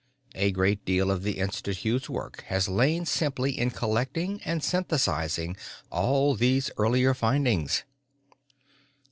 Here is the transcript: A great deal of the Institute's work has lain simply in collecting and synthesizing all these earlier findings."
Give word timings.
A 0.33 0.49
great 0.51 0.83
deal 0.83 1.11
of 1.11 1.21
the 1.21 1.37
Institute's 1.37 2.09
work 2.09 2.41
has 2.47 2.67
lain 2.67 3.05
simply 3.05 3.55
in 3.55 3.69
collecting 3.69 4.41
and 4.43 4.63
synthesizing 4.63 5.55
all 5.91 6.33
these 6.33 6.71
earlier 6.75 7.13
findings." 7.13 7.83